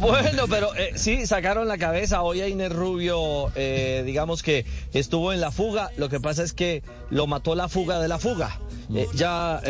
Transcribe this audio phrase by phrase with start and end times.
[0.00, 2.22] Bueno, pero eh, sí, sacaron la cabeza.
[2.22, 5.90] Hoy a Inés Rubio, eh, digamos que estuvo en la fuga.
[5.96, 8.60] Lo que pasa es que lo mató la fuga de la fuga.
[8.94, 9.60] Eh, ya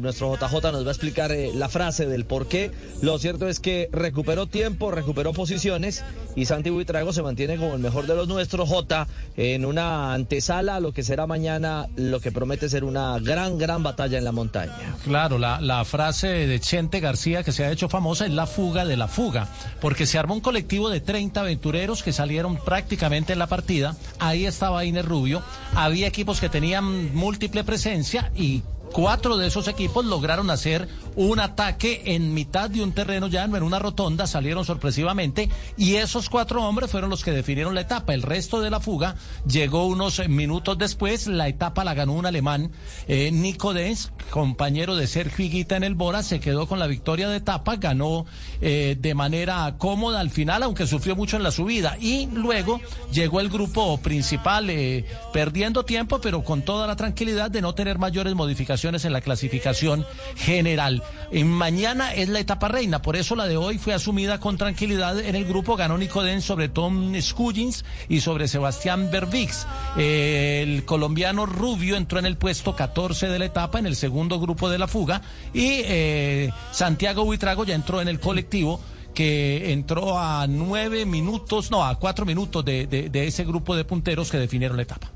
[0.00, 2.70] nuestro JJ nos va a explicar la frase del por qué.
[3.02, 6.04] Lo cierto es que recuperó tiempo, recuperó posiciones
[6.34, 8.68] y Santi Buitrago se mantiene como el mejor de los nuestros.
[8.68, 13.82] J en una antesala, lo que será mañana, lo que promete ser una gran, gran
[13.82, 14.96] batalla en la montaña.
[15.04, 18.84] Claro, la, la frase de Chente García que se ha hecho famosa es la fuga
[18.84, 19.48] de la fuga
[19.80, 23.96] porque se armó un colectivo de 30 aventureros que salieron prácticamente en la partida.
[24.18, 25.42] Ahí estaba Inés Rubio.
[25.74, 28.62] Había equipos que tenían múltiple presencia y
[28.92, 33.62] Cuatro de esos equipos lograron hacer un ataque en mitad de un terreno llano, en
[33.62, 38.14] una rotonda, salieron sorpresivamente y esos cuatro hombres fueron los que definieron la etapa.
[38.14, 39.16] El resto de la fuga
[39.46, 41.26] llegó unos minutos después.
[41.26, 42.70] La etapa la ganó un alemán,
[43.08, 47.28] eh, Nico Dens, compañero de Sergio Higuita en el Bora, se quedó con la victoria
[47.28, 48.26] de etapa, ganó
[48.60, 51.96] eh, de manera cómoda al final, aunque sufrió mucho en la subida.
[52.00, 52.80] Y luego
[53.12, 57.98] llegó el grupo principal, eh, perdiendo tiempo, pero con toda la tranquilidad de no tener
[57.98, 60.04] mayores modificaciones en la clasificación
[60.36, 61.02] general.
[61.30, 65.18] En mañana es la etapa reina, por eso la de hoy fue asumida con tranquilidad
[65.18, 65.76] en el grupo.
[65.76, 69.66] Ganó Den sobre Tom Scuggins y sobre Sebastián Berbix.
[69.96, 74.70] el colombiano Rubio entró en el puesto 14 de la etapa en el segundo grupo
[74.70, 78.80] de la fuga y eh, Santiago Buitrago ya entró en el colectivo
[79.14, 84.38] que entró a nueve minutos, no, a cuatro minutos de ese grupo de punteros que
[84.38, 85.10] definieron la etapa.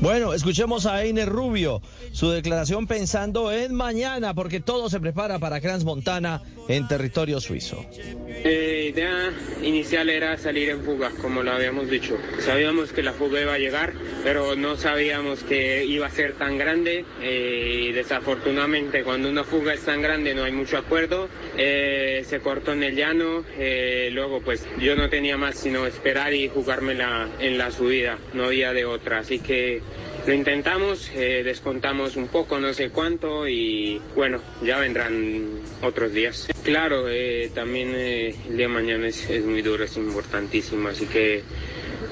[0.00, 1.80] Bueno, escuchemos a Einer Rubio,
[2.12, 7.84] su declaración pensando en mañana, porque todo se prepara para Crans Montana en territorio suizo.
[8.28, 12.16] La eh, idea inicial era salir en fuga, como lo habíamos dicho.
[12.40, 16.58] Sabíamos que la fuga iba a llegar, pero no sabíamos que iba a ser tan
[16.58, 17.04] grande.
[17.22, 21.28] Eh, y desafortunadamente, cuando una fuga es tan grande, no hay mucho acuerdo.
[21.56, 23.44] Eh, se cortó en el llano.
[24.12, 28.18] luego, pues yo no tenía más sino esperar y jugármela en la subida.
[28.34, 29.20] No había de otra.
[29.20, 29.82] Así que
[30.26, 36.48] lo intentamos, eh, descontamos un poco, no sé cuánto, y bueno, ya vendrán otros días.
[36.64, 41.44] Claro, eh, también eh, el día de mañana es, muy duro, es importantísimo, así que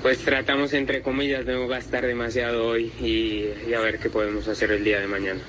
[0.02, 4.46] pues tratamos entre comillas de no gastar demasiado hoy y, y a ver qué podemos
[4.46, 5.40] hacer el día de mañana.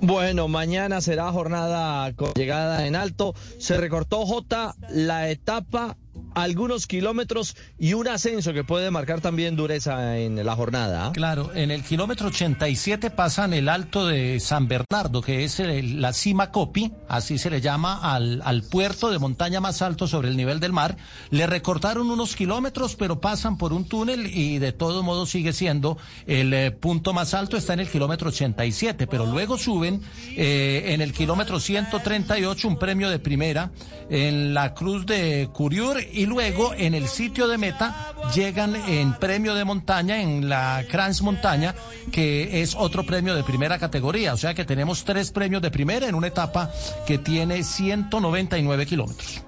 [0.00, 3.34] Bueno, mañana será jornada con llegada en alto.
[3.58, 5.96] Se recortó J la etapa
[6.34, 11.12] algunos kilómetros y un ascenso que puede marcar también dureza en la jornada.
[11.12, 16.50] Claro, en el kilómetro 87 pasan el alto de San Bernardo, que es la cima
[16.50, 20.60] Copi, así se le llama al, al puerto de montaña más alto sobre el nivel
[20.60, 20.96] del mar.
[21.30, 25.98] Le recortaron unos kilómetros, pero pasan por un túnel y de todo modo sigue siendo
[26.26, 30.00] el eh, punto más alto, está en el kilómetro 87, pero luego suben
[30.36, 33.70] eh, en el kilómetro 138 un premio de primera
[34.10, 39.54] en la cruz de Curiur y luego en el sitio de meta llegan en premio
[39.54, 41.74] de montaña, en la Crans Montaña,
[42.10, 44.34] que es otro premio de primera categoría.
[44.34, 46.70] O sea que tenemos tres premios de primera en una etapa
[47.06, 49.42] que tiene 199 kilómetros.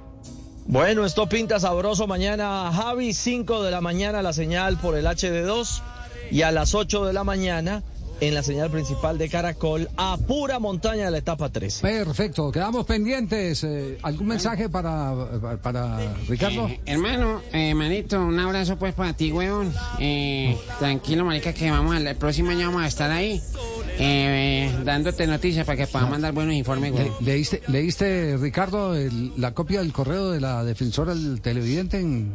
[0.67, 5.83] Bueno, esto pinta sabroso mañana, Javi, 5 de la mañana la señal por el HD2
[6.31, 7.83] y a las 8 de la mañana
[8.29, 11.81] en la señal principal de Caracol a pura montaña de la etapa 3.
[11.81, 13.63] Perfecto, quedamos pendientes.
[13.65, 15.15] Eh, ¿Algún mensaje para,
[15.63, 16.69] para, Ricardo?
[16.69, 19.75] Eh, hermano, eh, manito, un abrazo pues para ti, weón.
[19.99, 23.43] Eh, tranquilo, marica, que vamos el próximo año vamos a estar ahí.
[23.99, 26.93] Eh, dándote noticias para que puedan mandar buenos informes.
[27.21, 28.95] ¿Leíste, ¿Leíste, Ricardo,
[29.37, 32.33] la copia del correo de la defensora del televidente en,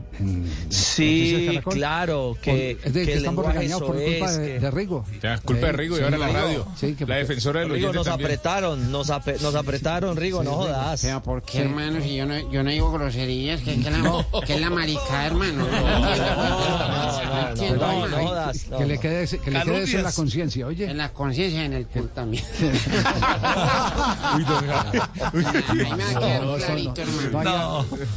[0.70, 5.06] Sí, claro, que, es de, que, estamos regañados por culpa de, Rigo.
[5.44, 6.66] culpa de Rigo y ahora la radio.
[7.08, 9.10] la defensora del Rigo nos apretaron, nos,
[9.42, 11.02] nos apretaron, Rigo, no jodas.
[11.02, 12.02] Pero ¿por qué, hermano?
[12.02, 15.68] Si yo no, yo no digo groserías, que, que, la, que es la marica, hermano.
[15.80, 16.99] No,
[17.30, 18.66] no, jodas.
[18.78, 20.90] Que le quede, que le quede eso en la conciencia, oye.
[20.90, 22.44] En la conciencia en el pool también.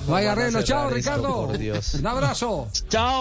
[0.08, 0.62] Vaya arreglo.
[0.62, 1.48] Chao, Ricardo.
[1.48, 2.69] Un abrazo.
[2.88, 3.12] Chao.